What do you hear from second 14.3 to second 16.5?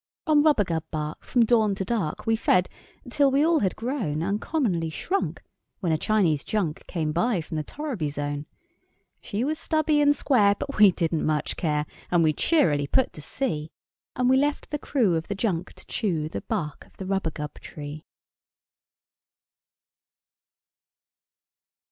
left the crew of the junk to chew The